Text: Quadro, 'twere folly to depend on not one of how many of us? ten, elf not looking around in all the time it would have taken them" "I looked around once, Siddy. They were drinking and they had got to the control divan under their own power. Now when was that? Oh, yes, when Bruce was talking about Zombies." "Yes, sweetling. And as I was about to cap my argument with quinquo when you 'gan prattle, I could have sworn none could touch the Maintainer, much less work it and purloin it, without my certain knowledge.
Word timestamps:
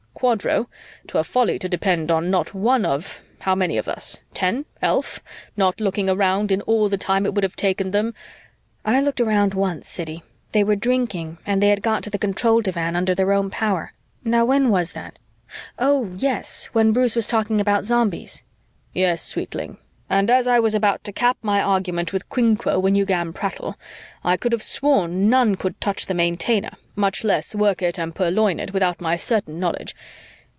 Quadro, 0.21 0.67
'twere 1.07 1.23
folly 1.23 1.57
to 1.57 1.67
depend 1.67 2.11
on 2.11 2.29
not 2.29 2.53
one 2.53 2.85
of 2.85 3.21
how 3.39 3.55
many 3.55 3.75
of 3.75 3.87
us? 3.87 4.19
ten, 4.35 4.65
elf 4.79 5.19
not 5.57 5.81
looking 5.81 6.07
around 6.07 6.51
in 6.51 6.61
all 6.63 6.87
the 6.87 6.95
time 6.95 7.25
it 7.25 7.33
would 7.33 7.43
have 7.43 7.55
taken 7.55 7.89
them" 7.89 8.13
"I 8.85 9.01
looked 9.01 9.19
around 9.19 9.55
once, 9.55 9.87
Siddy. 9.87 10.21
They 10.51 10.63
were 10.63 10.75
drinking 10.75 11.39
and 11.43 11.59
they 11.63 11.69
had 11.69 11.81
got 11.81 12.03
to 12.03 12.11
the 12.11 12.19
control 12.19 12.61
divan 12.61 12.95
under 12.95 13.15
their 13.15 13.33
own 13.33 13.49
power. 13.49 13.93
Now 14.23 14.45
when 14.45 14.69
was 14.69 14.91
that? 14.91 15.17
Oh, 15.79 16.13
yes, 16.15 16.67
when 16.71 16.91
Bruce 16.91 17.15
was 17.15 17.25
talking 17.25 17.59
about 17.59 17.83
Zombies." 17.83 18.43
"Yes, 18.93 19.23
sweetling. 19.23 19.79
And 20.07 20.29
as 20.29 20.45
I 20.45 20.59
was 20.59 20.75
about 20.75 21.05
to 21.05 21.13
cap 21.13 21.37
my 21.41 21.61
argument 21.61 22.11
with 22.11 22.27
quinquo 22.27 22.77
when 22.81 22.95
you 22.95 23.05
'gan 23.05 23.31
prattle, 23.31 23.77
I 24.25 24.35
could 24.35 24.51
have 24.51 24.61
sworn 24.61 25.29
none 25.29 25.55
could 25.55 25.79
touch 25.79 26.05
the 26.05 26.13
Maintainer, 26.13 26.71
much 26.97 27.23
less 27.23 27.55
work 27.55 27.81
it 27.81 27.97
and 27.97 28.13
purloin 28.13 28.59
it, 28.59 28.73
without 28.73 28.99
my 28.99 29.15
certain 29.15 29.57
knowledge. 29.57 29.95